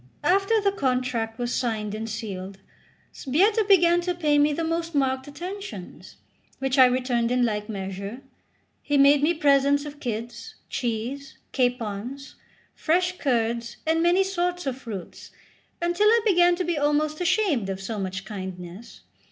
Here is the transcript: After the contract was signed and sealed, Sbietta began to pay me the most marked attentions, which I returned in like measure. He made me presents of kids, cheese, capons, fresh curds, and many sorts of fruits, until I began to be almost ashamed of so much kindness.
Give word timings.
After 0.23 0.59
the 0.59 0.71
contract 0.71 1.37
was 1.37 1.53
signed 1.53 1.93
and 1.93 2.09
sealed, 2.09 2.57
Sbietta 3.13 3.67
began 3.67 4.01
to 4.01 4.15
pay 4.15 4.39
me 4.39 4.51
the 4.51 4.63
most 4.63 4.95
marked 4.95 5.27
attentions, 5.27 6.15
which 6.57 6.79
I 6.79 6.85
returned 6.87 7.29
in 7.29 7.45
like 7.45 7.69
measure. 7.69 8.23
He 8.81 8.97
made 8.97 9.21
me 9.21 9.35
presents 9.35 9.85
of 9.85 9.99
kids, 9.99 10.55
cheese, 10.71 11.37
capons, 11.51 12.33
fresh 12.73 13.19
curds, 13.19 13.77
and 13.85 14.01
many 14.01 14.23
sorts 14.23 14.65
of 14.65 14.75
fruits, 14.79 15.29
until 15.79 16.07
I 16.07 16.21
began 16.25 16.55
to 16.55 16.63
be 16.63 16.79
almost 16.79 17.21
ashamed 17.21 17.69
of 17.69 17.79
so 17.79 17.99
much 17.99 18.25
kindness. 18.25 19.01